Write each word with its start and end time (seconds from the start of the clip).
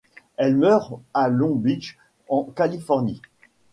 Elle 0.37 0.57
meurt 0.57 0.99
à 1.13 1.29
Long 1.29 1.53
Beach 1.53 1.95
en 2.27 2.45
Californie. 2.55 3.21